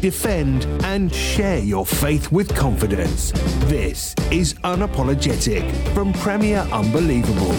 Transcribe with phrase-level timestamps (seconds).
[0.00, 3.32] Defend, and share your faith with confidence.
[3.66, 7.52] This is Unapologetic from Premier Unbelievable.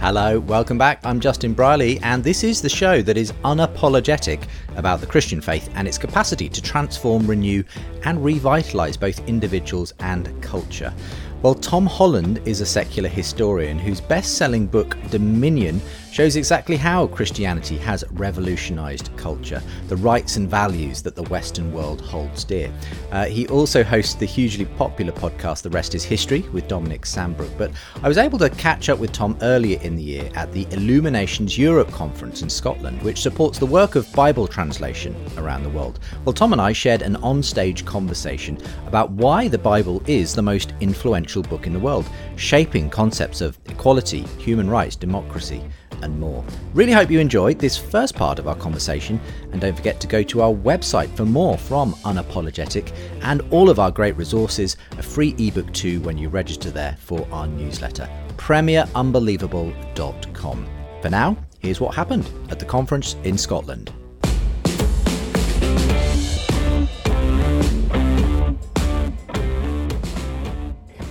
[0.00, 1.00] Hello, welcome back.
[1.04, 5.68] I'm Justin Brierley, and this is the show that is unapologetic about the Christian faith
[5.74, 7.64] and its capacity to transform, renew,
[8.04, 10.94] and revitalise both individuals and culture.
[11.42, 15.80] Well, Tom Holland is a secular historian whose best selling book, Dominion,
[16.16, 22.00] shows exactly how Christianity has revolutionised culture, the rights and values that the Western world
[22.00, 22.72] holds dear.
[23.12, 27.50] Uh, he also hosts the hugely popular podcast, The Rest is History, with Dominic Sandbrook.
[27.58, 27.70] But
[28.02, 31.58] I was able to catch up with Tom earlier in the year at the Illuminations
[31.58, 35.98] Europe conference in Scotland, which supports the work of Bible translation around the world.
[36.24, 38.56] Well, Tom and I shared an on-stage conversation
[38.86, 43.58] about why the Bible is the most influential book in the world, shaping concepts of
[43.66, 45.62] equality, human rights, democracy,
[46.02, 46.42] and more.
[46.74, 49.20] Really hope you enjoyed this first part of our conversation,
[49.52, 53.78] and don't forget to go to our website for more from Unapologetic and all of
[53.78, 58.06] our great resources, a free ebook too when you register there for our newsletter,
[58.36, 60.66] premierunbelievable.com.
[61.02, 63.92] For now, here's what happened at the conference in Scotland.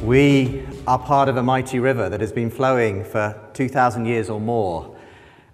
[0.04, 4.40] We are part of a mighty river that has been flowing for 2,000 years or
[4.40, 4.96] more.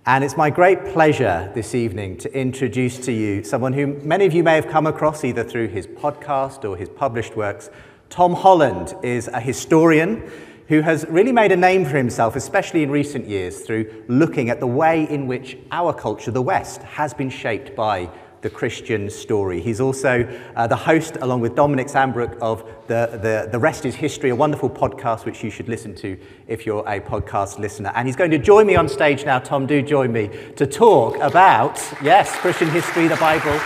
[0.08, 4.34] And it's my great pleasure this evening to introduce to you someone who many of
[4.34, 7.70] you may have come across either through his podcast or his published works.
[8.10, 10.30] Tom Holland is a historian
[10.68, 14.60] who has really made a name for himself, especially in recent years, through looking at
[14.60, 18.10] the way in which our culture, the West, has been shaped by
[18.42, 19.62] the Christian story.
[19.62, 23.96] He's also uh, the host, along with Dominic Sandbrook, of the, the, the Rest is
[23.96, 27.92] History, a wonderful podcast which you should listen to if you're a podcast listener.
[27.96, 29.40] And he's going to join me on stage now.
[29.40, 33.60] Tom, do join me to talk about, yes, Christian history, the Bible.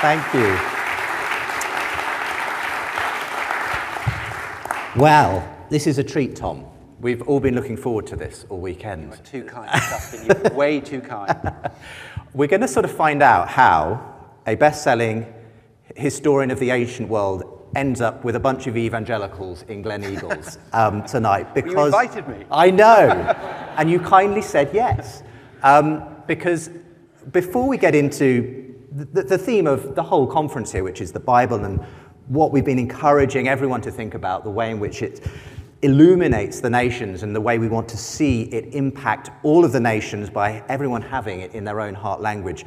[0.00, 0.58] Thank you.
[4.96, 6.66] Well, this is a treat, Tom.
[7.00, 9.04] We've all been looking forward to this all weekend.
[9.32, 10.26] You're too kind, Justin.
[10.26, 11.52] You're way too kind.
[12.34, 14.09] We're going to sort of find out how
[14.46, 15.26] a best selling
[15.96, 21.04] historian of the ancient world ends up with a bunch of evangelicals in Gleneagles um,
[21.04, 21.54] tonight.
[21.54, 22.44] Because you invited me.
[22.50, 23.08] I know.
[23.76, 25.22] and you kindly said yes.
[25.62, 26.70] Um, because
[27.32, 31.20] before we get into the, the theme of the whole conference here, which is the
[31.20, 31.80] Bible and
[32.26, 35.26] what we've been encouraging everyone to think about, the way in which it
[35.82, 39.80] illuminates the nations and the way we want to see it impact all of the
[39.80, 42.64] nations by everyone having it in their own heart language.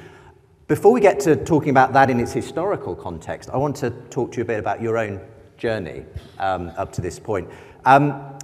[0.68, 4.32] Before we get to talking about that in its historical context, I want to talk
[4.32, 5.20] to you a bit about your own
[5.58, 6.06] journey
[6.40, 7.50] um, up to this point.
[7.84, 8.38] Um,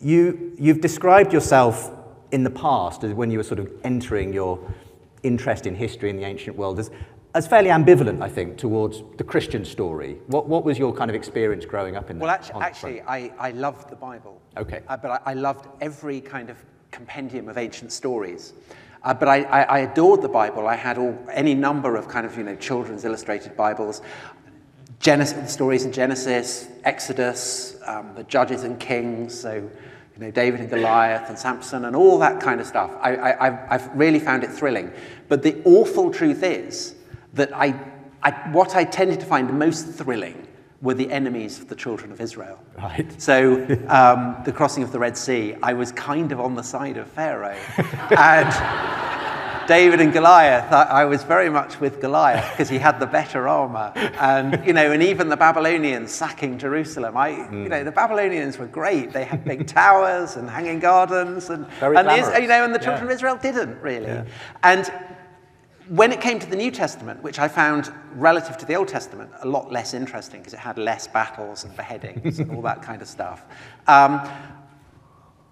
[0.00, 1.90] you, you've described yourself
[2.32, 4.58] in the past as when you were sort of entering your
[5.22, 6.90] interest in history in the ancient world as
[7.34, 10.16] as fairly ambivalent, I think, towards the Christian story.
[10.28, 13.50] What, what was your kind of experience growing up in Well, actually, actually I, I
[13.50, 14.40] loved the Bible.
[14.56, 14.80] Okay.
[14.88, 16.56] Uh, but I, I, loved every kind of
[16.92, 18.54] compendium of ancient stories.
[19.06, 20.66] Uh, but I, I, I, adored the Bible.
[20.66, 24.02] I had all, any number of kind of, you know, children's illustrated Bibles.
[24.98, 30.68] Genesis, stories in Genesis, Exodus, um, the Judges and Kings, so you know, David and
[30.68, 32.90] Goliath and Samson and all that kind of stuff.
[33.00, 34.90] I, I, I've really found it thrilling.
[35.28, 36.96] But the awful truth is
[37.34, 37.78] that I,
[38.24, 40.45] I, what I tended to find most thrilling
[40.82, 42.58] were the enemies of the children of Israel.
[42.76, 43.20] Right.
[43.20, 46.96] So um, the crossing of the Red Sea, I was kind of on the side
[46.96, 47.58] of Pharaoh.
[48.10, 53.06] and David and Goliath, I, I was very much with Goliath because he had the
[53.06, 53.92] better armor.
[53.96, 57.16] And, you know, and even the Babylonians sacking Jerusalem.
[57.16, 57.64] I, mm.
[57.64, 59.12] you know, the Babylonians were great.
[59.12, 61.50] They had big towers and hanging gardens.
[61.50, 62.06] And, very and,
[62.42, 63.12] you know, and the children yeah.
[63.12, 64.06] of Israel didn't really.
[64.06, 64.24] Yeah.
[64.62, 64.92] And
[65.88, 69.30] when it came to the New Testament, which I found relative to the Old Testament
[69.42, 73.02] a lot less interesting because it had less battles and beheadings and all that kind
[73.02, 73.44] of stuff,
[73.86, 74.28] um,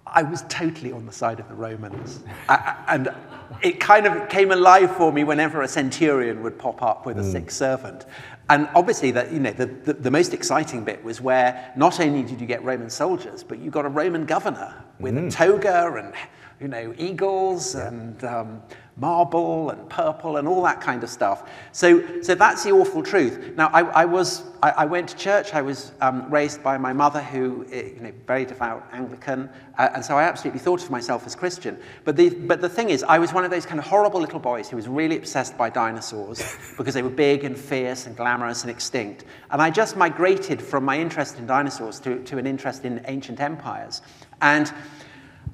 [0.07, 2.23] I was totally on the side of the Romans.
[2.47, 3.13] I, and
[3.61, 7.21] it kind of came alive for me whenever a centurion would pop up with a
[7.21, 7.31] mm.
[7.31, 8.05] sick servant.
[8.49, 12.21] And obviously, that, you know, the, the, the, most exciting bit was where not only
[12.21, 15.27] did you get Roman soldiers, but you got a Roman governor with mm.
[15.27, 16.13] a toga and
[16.59, 17.87] you know, eagles yeah.
[17.87, 18.61] and um,
[18.97, 21.49] marble and purple and all that kind of stuff.
[21.73, 23.53] So, so that's the awful truth.
[23.57, 25.53] Now, I, I was, I, I, went to church.
[25.53, 29.89] I was um, raised by my mother, who, eh, you know, very devout Anglican, uh,
[29.93, 31.77] and so I absolutely thought of myself as Christian.
[32.05, 34.39] But the, but the thing is, I was one of those kind of horrible little
[34.39, 36.41] boys who was really obsessed by dinosaurs
[36.77, 39.25] because they were big and fierce and glamorous and extinct.
[39.51, 43.41] And I just migrated from my interest in dinosaurs to, to an interest in ancient
[43.41, 44.01] empires.
[44.41, 44.71] And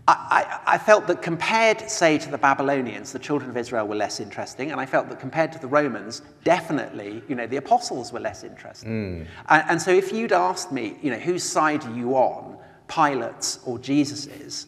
[0.07, 4.19] I, I, felt that compared, say, to the Babylonians, the children of Israel were less
[4.19, 8.19] interesting, and I felt that compared to the Romans, definitely, you know, the apostles were
[8.19, 8.89] less interesting.
[8.89, 9.27] Mm.
[9.49, 12.57] And, and, so if you'd asked me, you know, whose side are you on,
[12.87, 14.67] Pilate's or Jesus's,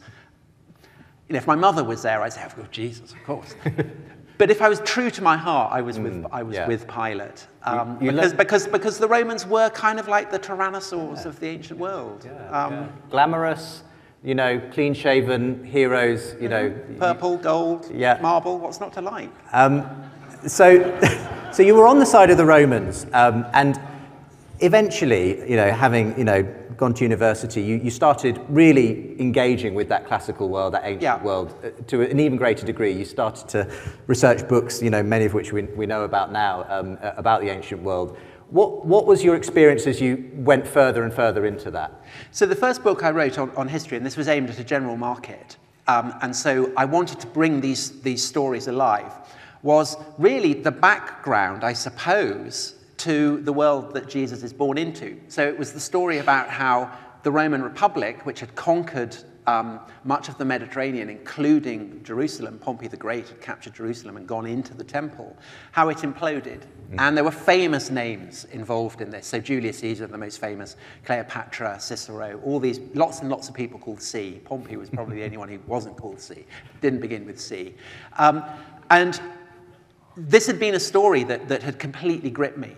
[1.28, 3.56] you know, if my mother was there, I'd say, I've got Jesus, of course.
[4.38, 6.68] but if I was true to my heart, I was with, mm, I was yeah.
[6.68, 7.48] with Pilate.
[7.64, 11.28] Um, you, you because, because, because the Romans were kind of like the tyrannosaurs yeah.
[11.28, 12.24] of the ancient world.
[12.26, 13.84] Yeah, um, Glamorous
[14.24, 16.70] you know, clean shaven heroes, you know.
[16.70, 17.00] Mm-hmm.
[17.00, 18.20] Purple, gold, yeah.
[18.22, 19.30] marble, what's not to like?
[19.52, 19.86] Um,
[20.48, 21.00] so,
[21.52, 23.80] so you were on the side of the Romans, um, and
[24.60, 26.44] eventually, you know, having, you know,
[26.78, 31.22] gone to university, you, you started really engaging with that classical world, that ancient yeah.
[31.24, 32.92] world, uh, to an even greater degree.
[32.92, 33.72] You started to
[34.08, 37.50] research books, you know, many of which we, we know about now, um, about the
[37.50, 38.18] ancient world.
[38.54, 41.92] What, what was your experience as you went further and further into that?
[42.30, 44.64] So the first book I wrote on, on history, and this was aimed at a
[44.64, 45.58] general market,
[45.88, 49.12] um, and so I wanted to bring these, these stories alive,
[49.64, 55.20] was really the background, I suppose, to the world that Jesus is born into.
[55.30, 56.92] So it was the story about how
[57.24, 59.18] the Roman Republic, which had conquered
[59.48, 64.46] um, much of the Mediterranean, including Jerusalem, Pompey the Great had captured Jerusalem and gone
[64.46, 65.36] into the temple,
[65.72, 66.62] how it imploded.
[66.92, 67.00] Mm.
[67.00, 69.28] And there were famous names involved in this.
[69.28, 70.76] So Julius Caesar, the most famous,
[71.06, 74.42] Cleopatra, Cicero, all these, lots and lots of people called C.
[74.46, 76.46] Pompey was probably the only one who wasn't called C,
[76.82, 77.74] didn't begin with C.
[78.18, 78.44] Um,
[78.90, 79.20] and
[80.16, 82.76] this had been a story that, that had completely gripped me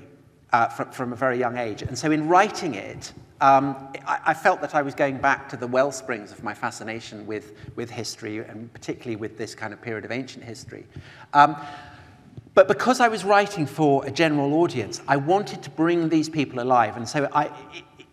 [0.54, 1.82] uh, from, from a very young age.
[1.82, 3.12] And so in writing it,
[3.42, 3.76] um,
[4.08, 7.28] I, I, felt that I was going back to the well springs of my fascination
[7.28, 10.86] with, with history, and particularly with this kind of period of ancient history.
[11.34, 11.58] Um,
[12.54, 16.62] but because I was writing for a general audience, I wanted to bring these people
[16.62, 16.96] alive.
[16.96, 17.52] And so I,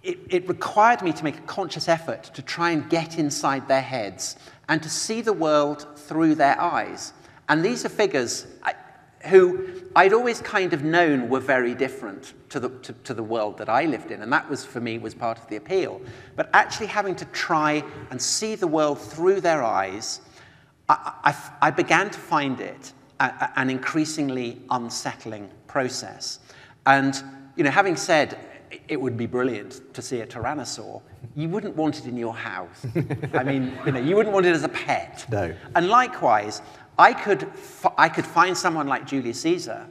[0.03, 3.81] it, it required me to make a conscious effort to try and get inside their
[3.81, 4.37] heads
[4.69, 7.13] and to see the world through their eyes.
[7.49, 8.47] And these are figures,
[9.27, 13.59] who I'd always kind of known were very different to the, to, to, the world
[13.59, 16.01] that I lived in, and that was for me was part of the appeal.
[16.35, 20.21] But actually having to try and see the world through their eyes,
[20.89, 26.41] I, I, I began to find it a, a, an increasingly unsettling process.
[26.87, 27.23] And
[27.57, 28.39] you know, having said
[28.89, 31.03] it would be brilliant to see a tyrannosaur,
[31.37, 32.87] you wouldn't want it in your house.
[33.35, 35.27] I mean, you know, you wouldn't want it as a pet.
[35.31, 35.55] No.
[35.75, 36.63] And likewise,
[36.99, 37.51] I could,
[37.97, 39.87] I could find someone like Julius Caesar,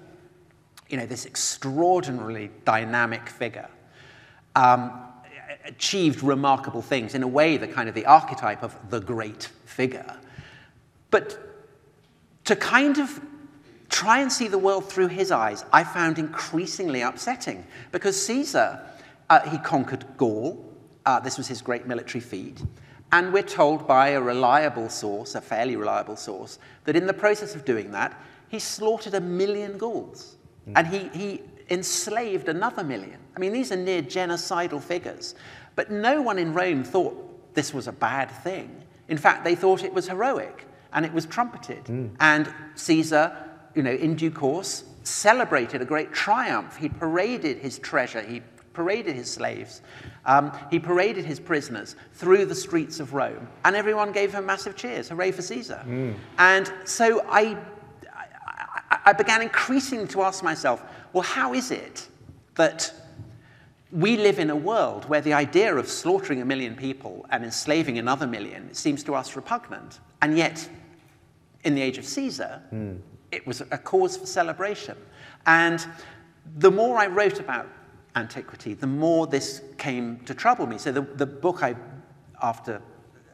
[0.89, 3.70] you know, this extraordinarily dynamic figure,
[4.55, 4.91] um,
[5.65, 10.17] achieved remarkable things in a way, the kind of the archetype of the great figure.
[11.10, 11.38] But
[12.46, 13.20] to kind of
[13.89, 18.79] try and see the world through his eyes, I found increasingly upsetting because Caesar,
[19.29, 20.65] uh, he conquered Gaul.
[21.05, 22.62] Uh, this was his great military feat.
[23.12, 27.56] And we're told by a reliable source, a fairly reliable source, that in the process
[27.56, 30.38] of doing that, he slaughtered a million Gauls.
[30.68, 30.74] Mm.
[30.75, 33.20] And he, he enslaved another million.
[33.36, 35.36] I mean, these are near genocidal figures.
[35.75, 38.84] But no one in Rome thought this was a bad thing.
[39.08, 41.86] In fact, they thought it was heroic and it was trumpeted.
[41.86, 42.12] Mm.
[42.20, 43.36] And Caesar,
[43.75, 46.77] you know, in due course, celebrated a great triumph.
[46.77, 48.41] He paraded his treasure, he
[48.73, 49.81] paraded his slaves,
[50.25, 54.75] um, he paraded his prisoners through the streets of Rome, and everyone gave him massive
[54.75, 55.09] cheers.
[55.09, 55.83] Hooray for Caesar.
[55.85, 56.15] Mm.
[56.37, 57.57] And so I,
[58.11, 62.07] I, I began increasingly to ask myself, well, how is it
[62.55, 62.93] that
[63.91, 67.97] we live in a world where the idea of slaughtering a million people and enslaving
[67.97, 69.99] another million seems to us repugnant.
[70.21, 70.67] And yet,
[71.63, 72.99] in the age of Caesar, mm.
[73.31, 74.95] it was a cause for celebration.
[75.45, 75.85] And
[76.57, 77.67] the more I wrote about
[78.15, 80.77] antiquity, the more this came to trouble me.
[80.77, 81.75] So the, the book I,
[82.41, 82.82] after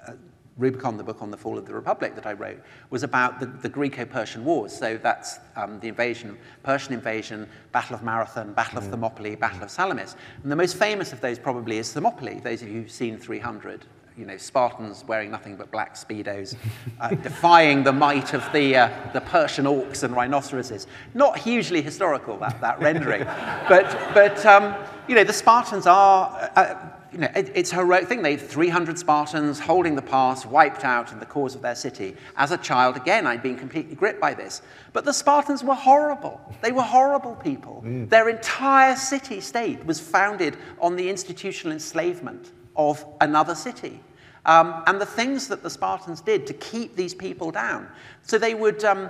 [0.07, 0.13] uh,
[0.57, 3.47] Rubicon, the book on the fall of the Republic that I wrote, was about the,
[3.47, 4.73] the Greco-Persian Wars.
[4.73, 8.91] So that's um, the invasion, Persian invasion, Battle of Marathon, Battle of mm.
[8.91, 10.15] Thermopylae, Battle of Salamis.
[10.43, 13.85] And the most famous of those probably is Thermopylae, those of you who've seen 300
[14.17, 16.55] you know, Spartans wearing nothing but black speedos,
[16.99, 20.87] uh, defying the might of the, uh, the Persian orcs and rhinoceroses.
[21.13, 23.23] Not hugely historical, that, that rendering.
[23.69, 24.75] but, but um,
[25.07, 26.75] you know, the Spartans are, uh,
[27.11, 28.23] you know, it, it's a heroic thing.
[28.23, 32.15] They 300 Spartans holding the pass, wiped out in the cause of their city.
[32.37, 34.63] As a child, again, I'd been completely gripped by this.
[34.93, 36.41] But the Spartans were horrible.
[36.63, 37.83] They were horrible people.
[37.85, 38.09] Mm.
[38.09, 44.01] Their entire city state was founded on the institutional enslavement of another city.
[44.47, 47.87] Um, and the things that the Spartans did to keep these people down.
[48.23, 49.09] So they would, um,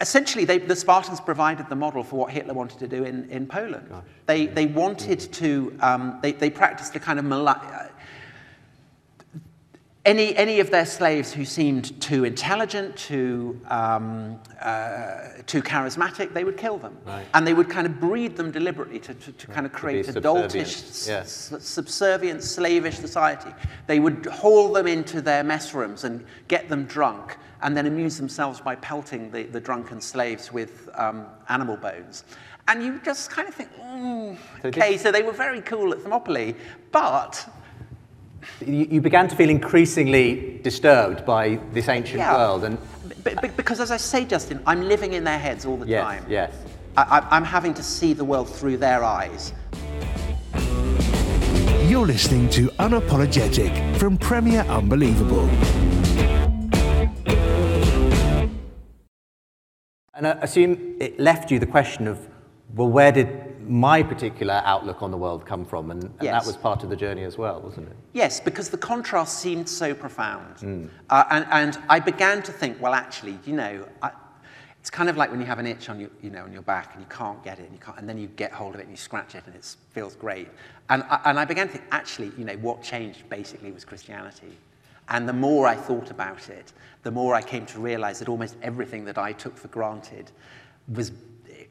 [0.00, 3.46] essentially, they, the Spartans provided the model for what Hitler wanted to do in, in
[3.46, 3.88] Poland.
[4.26, 7.24] They, they wanted to, um, they, they practiced a kind of
[10.06, 16.44] any, any of their slaves who seemed too intelligent, too, um, uh, too charismatic, they
[16.44, 16.96] would kill them.
[17.04, 17.26] Right.
[17.34, 20.12] And they would kind of breed them deliberately to, to, to kind of create a
[20.12, 21.52] helotish, yes.
[21.58, 23.50] subservient, slavish society.
[23.88, 28.16] They would haul them into their mess rooms and get them drunk and then amuse
[28.16, 32.22] themselves by pelting the, the drunken slaves with um, animal bones.
[32.68, 36.54] And you just kind of think, mm, okay, so they were very cool at Thermopylae,
[36.92, 37.48] but
[38.66, 42.34] you, you, began to feel increasingly disturbed by this ancient yeah.
[42.34, 42.64] world.
[42.64, 42.78] And
[43.22, 46.24] but, because, as I say, Justin, I'm living in their heads all the yes, time.
[46.28, 46.54] Yes.
[46.96, 49.52] I, I'm having to see the world through their eyes.
[51.86, 55.48] You're listening to Unapologetic from Premier Unbelievable.
[60.14, 62.26] And I assume it left you the question of,
[62.74, 66.32] well, where did my particular outlook on the world come from, and, and yes.
[66.32, 67.96] that was part of the journey as well, wasn't it?
[68.12, 70.56] Yes, because the contrast seemed so profound.
[70.56, 70.88] Mm.
[71.10, 74.10] Uh, and, and I began to think, well, actually, you know, I,
[74.80, 76.62] it's kind of like when you have an itch on your, you know, on your
[76.62, 78.80] back and you can't get it, and, you can't, and then you get hold of
[78.80, 80.48] it and you scratch it and it feels great.
[80.88, 84.56] And, and I began to think, actually, you know, what changed basically was Christianity.
[85.08, 88.56] And the more I thought about it, the more I came to realize that almost
[88.62, 90.30] everything that I took for granted
[90.94, 91.10] was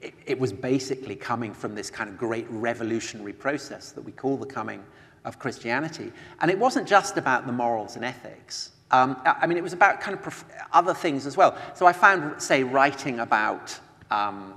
[0.05, 4.37] it, it was basically coming from this kind of great revolutionary process that we call
[4.37, 4.83] the coming
[5.25, 6.11] of Christianity.
[6.41, 8.71] And it wasn't just about the morals and ethics.
[8.91, 11.57] Um, I mean, it was about kind of other things as well.
[11.73, 13.77] So I found, say, writing about,
[14.11, 14.53] um,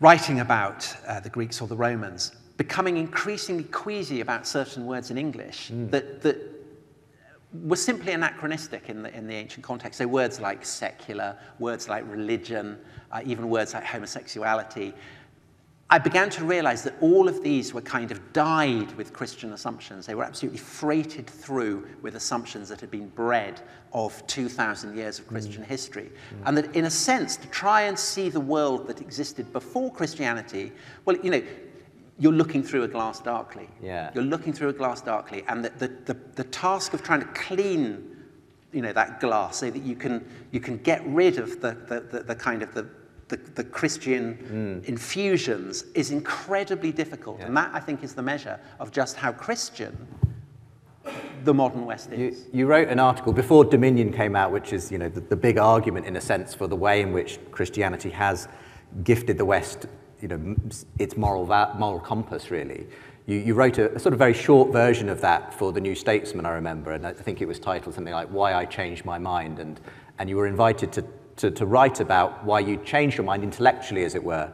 [0.00, 5.18] writing about uh, the Greeks or the Romans, becoming increasingly queasy about certain words in
[5.18, 5.88] English mm.
[5.92, 6.36] that, that
[7.52, 9.98] were simply anachronistic in the, in the ancient context.
[9.98, 12.78] So words like secular, words like religion,
[13.10, 14.94] uh, even words like homosexuality.
[15.92, 20.06] I began to realize that all of these were kind of dyed with Christian assumptions.
[20.06, 23.60] They were absolutely freighted through with assumptions that had been bred
[23.92, 25.66] of 2,000 years of Christian mm.
[25.66, 26.12] history.
[26.12, 26.42] Mm.
[26.46, 30.70] And that, in a sense, to try and see the world that existed before Christianity,
[31.06, 31.42] well, you know,
[32.20, 33.68] you're looking through a glass darkly.
[33.82, 34.10] Yeah.
[34.14, 35.42] You're looking through a glass darkly.
[35.48, 38.16] And the, the, the, the task of trying to clean
[38.72, 42.00] you know, that glass so that you can, you can get rid of the, the,
[42.00, 42.86] the, the kind of the,
[43.28, 44.88] the, the Christian mm.
[44.88, 47.38] infusions is incredibly difficult.
[47.40, 47.46] Yeah.
[47.46, 50.06] And that, I think, is the measure of just how Christian
[51.44, 52.44] the modern West is.
[52.52, 55.36] You, you, wrote an article before Dominion came out, which is you know, the, the
[55.36, 58.46] big argument, in a sense, for the way in which Christianity has
[59.04, 59.86] gifted the West
[60.20, 60.56] you know,
[60.98, 62.86] its moral, moral compass, really.
[63.26, 65.94] You, you wrote a, a, sort of very short version of that for the New
[65.94, 69.18] Statesman, I remember, and I think it was titled something like Why I Changed My
[69.18, 69.80] Mind, and,
[70.18, 71.04] and you were invited to,
[71.36, 74.50] to, to write about why you changed your mind intellectually, as it were,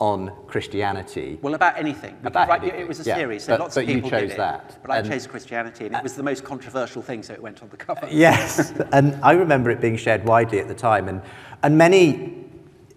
[0.00, 1.38] on Christianity.
[1.42, 2.16] Well, about anything.
[2.22, 2.80] About right, anything.
[2.80, 4.78] It was a yeah, series, so but, lots of people you chose did it, that.
[4.82, 7.68] But I chose Christianity, and it was the most controversial thing, so it went on
[7.70, 8.08] the cover.
[8.10, 11.20] Yes, and I remember it being shared widely at the time, and,
[11.62, 12.37] and many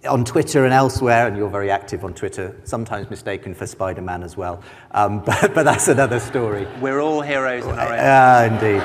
[0.08, 4.24] on Twitter and elsewhere, and you're very active on Twitter, sometimes mistaken for Spider Man
[4.24, 4.64] as well.
[4.92, 6.68] Um, but, but, that's another story.
[6.80, 8.00] We're all heroes in our own.
[8.00, 8.82] Ah, indeed.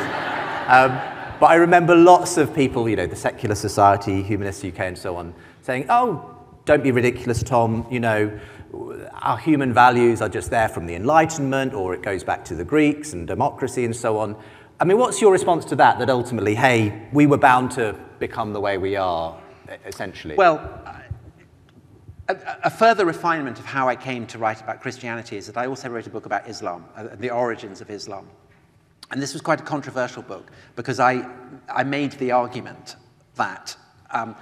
[0.68, 4.98] Um, but I remember lots of people, you know, the Secular Society, Humanists UK, and
[4.98, 8.38] so on, saying, oh, don't be ridiculous, Tom, you know,
[9.22, 12.64] our human values are just there from the Enlightenment, or it goes back to the
[12.64, 14.36] Greeks and democracy and so on.
[14.78, 15.98] I mean, what's your response to that?
[15.98, 19.38] That ultimately, hey, we were bound to become the way we are,
[19.86, 20.34] essentially?
[20.34, 20.60] Well,
[22.28, 25.66] a, a, further refinement of how I came to write about Christianity is that I
[25.66, 28.28] also wrote a book about Islam, uh, the origins of Islam.
[29.10, 31.28] And this was quite a controversial book because I,
[31.68, 32.96] I made the argument
[33.36, 33.76] that
[34.10, 34.34] um,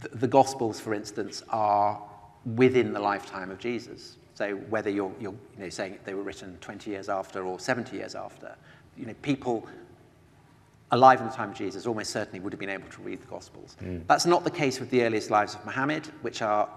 [0.00, 2.00] the, the Gospels, for instance, are
[2.54, 4.16] within the lifetime of Jesus.
[4.34, 7.96] So whether you're, you're you know, saying they were written 20 years after or 70
[7.96, 8.54] years after,
[8.96, 9.66] you know, people
[10.92, 13.26] alive in the time of Jesus almost certainly would have been able to read the
[13.26, 13.76] Gospels.
[13.82, 14.06] Mm.
[14.06, 16.68] That's not the case with the earliest lives of Muhammad, which are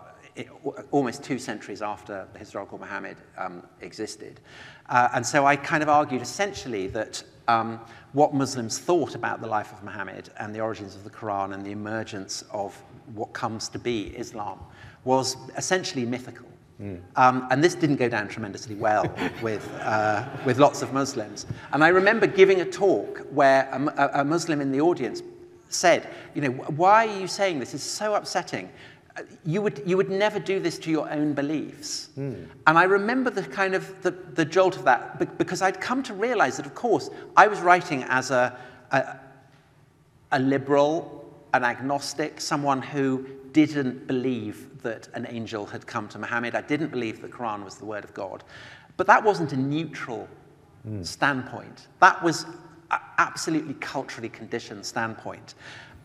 [0.91, 4.39] almost two centuries after the historical Muhammad um, existed.
[4.89, 7.79] Uh, and so I kind of argued essentially that um,
[8.13, 11.65] what Muslims thought about the life of Muhammad and the origins of the Quran and
[11.65, 12.81] the emergence of
[13.13, 14.59] what comes to be Islam
[15.03, 16.47] was essentially mythical.
[16.81, 16.99] Mm.
[17.15, 19.05] Um, and this didn't go down tremendously well
[19.41, 21.45] with, uh, with lots of Muslims.
[21.73, 25.21] And I remember giving a talk where a, a, Muslim in the audience
[25.69, 27.73] said, you know, why are you saying this?
[27.73, 28.69] It's so upsetting.
[29.45, 32.09] You would, you would never do this to your own beliefs.
[32.17, 32.47] Mm.
[32.65, 36.13] And I remember the kind of the, the jolt of that because I'd come to
[36.13, 38.57] realize that, of course, I was writing as a,
[38.91, 39.17] a,
[40.31, 46.55] a liberal, an agnostic, someone who didn't believe that an angel had come to Muhammad.
[46.55, 48.43] I didn't believe the Quran was the word of God.
[48.97, 50.27] But that wasn't a neutral
[50.87, 51.05] mm.
[51.05, 51.87] standpoint.
[51.99, 52.45] That was
[52.91, 55.55] an absolutely culturally conditioned standpoint.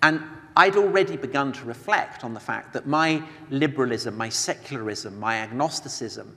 [0.03, 0.23] And
[0.57, 6.37] I'd already begun to reflect on the fact that my liberalism, my secularism, my agnosticism,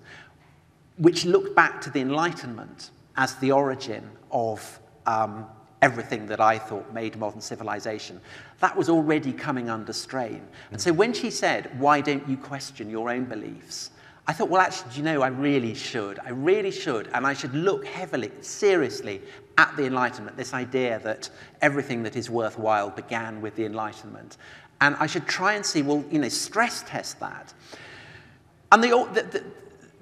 [0.97, 5.45] which looked back to the Enlightenment as the origin of um,
[5.81, 8.19] everything that I thought made modern civilization,
[8.59, 10.45] that was already coming under strain.
[10.71, 13.91] And so when she said, Why don't you question your own beliefs?
[14.29, 16.19] I thought, well, actually, you know, I really should.
[16.19, 17.09] I really should.
[17.15, 19.23] And I should look heavily, seriously
[19.57, 21.31] at the Enlightenment, this idea that
[21.63, 24.37] everything that is worthwhile began with the Enlightenment.
[24.81, 27.55] And I should try and see, well, you know, stress test that.
[28.71, 29.43] And the, the, the,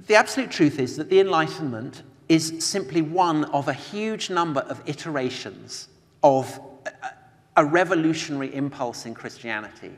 [0.08, 4.84] the absolute truth is that the Enlightenment is simply one of a huge number of
[4.86, 5.88] iterations
[6.22, 6.92] of a,
[7.62, 9.94] a revolutionary impulse in Christianity,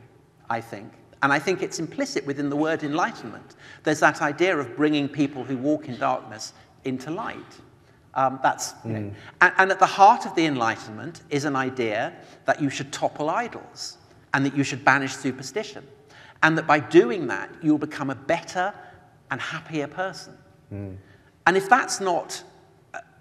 [0.51, 0.93] I think.
[1.21, 3.55] And I think it's implicit within the word enlightenment.
[3.83, 6.53] There's that idea of bringing people who walk in darkness
[6.85, 7.59] into light.
[8.13, 8.85] Um, that's, mm.
[8.85, 12.13] know, and, and at the heart of the Enlightenment is an idea
[12.45, 13.97] that you should topple idols
[14.33, 15.85] and that you should banish superstition.
[16.41, 18.73] And that by doing that, you'll become a better
[19.29, 20.37] and happier person.
[20.73, 20.97] Mm.
[21.45, 22.43] And if that's not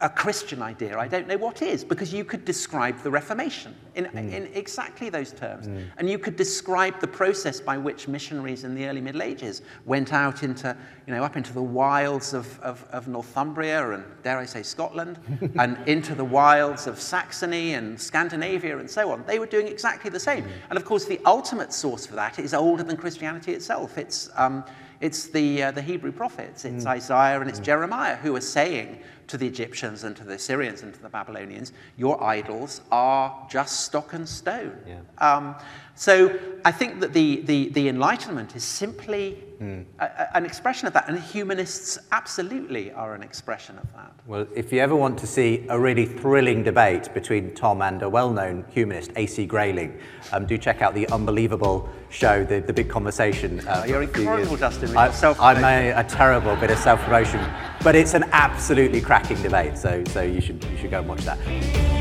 [0.01, 4.05] a Christian idea, I don't know what is, because you could describe the Reformation in,
[4.05, 4.33] mm.
[4.33, 5.67] in exactly those terms.
[5.67, 5.87] Mm.
[5.97, 10.13] And you could describe the process by which missionaries in the early Middle Ages went
[10.13, 10.77] out into,
[11.09, 15.19] you know, up into the wilds of, of, of Northumbria and, dare I say, Scotland,
[15.59, 19.25] and into the wilds of Saxony and Scandinavia and so on.
[19.27, 20.45] They were doing exactly the same.
[20.45, 20.51] Mm.
[20.71, 23.99] And of course, the ultimate source for that is older than Christianity itself.
[23.99, 24.65] It's, um,
[25.01, 26.89] it's the, uh, the Hebrew prophets, it's mm.
[26.89, 27.65] Isaiah and it's mm.
[27.65, 31.73] Jeremiah who are saying, to the Egyptians and to the Assyrians and to the Babylonians,
[31.97, 34.77] your idols are just stock and stone.
[34.87, 35.01] Yeah.
[35.19, 35.55] Um,
[35.99, 39.85] so I think that the, the, the Enlightenment is simply mm.
[39.99, 44.13] a, a, an expression of that, and humanists absolutely are an expression of that.
[44.25, 48.09] Well, if you ever want to see a really thrilling debate between Tom and a
[48.09, 49.45] well known humanist, A.C.
[49.47, 49.99] Grayling,
[50.31, 53.67] um, do check out the unbelievable show, the, the big conversation.
[53.67, 54.97] Uh, you're incredible, Justin.
[54.97, 55.09] I,
[55.41, 57.45] I'm a, a terrible bit of self promotion,
[57.83, 61.25] but it's an absolutely cracking debate, so, so you, should, you should go and watch
[61.25, 61.98] that.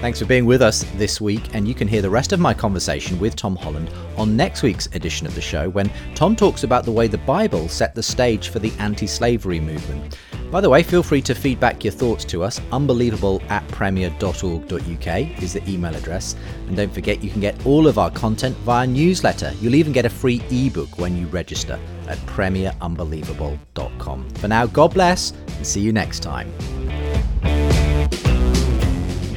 [0.00, 2.54] Thanks for being with us this week, and you can hear the rest of my
[2.54, 6.86] conversation with Tom Holland on next week's edition of the show when Tom talks about
[6.86, 10.16] the way the Bible set the stage for the anti slavery movement.
[10.50, 12.62] By the way, feel free to feedback your thoughts to us.
[12.72, 16.34] Unbelievable at premier.org.uk is the email address.
[16.66, 19.52] And don't forget, you can get all of our content via newsletter.
[19.60, 24.30] You'll even get a free ebook when you register at premierunbelievable.com.
[24.30, 26.50] For now, God bless and see you next time.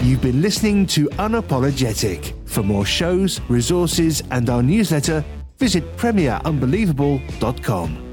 [0.04, 2.34] You've been listening to Unapologetic.
[2.46, 5.24] For more shows, resources, and our newsletter,
[5.58, 8.12] visit premierunbelievable.com.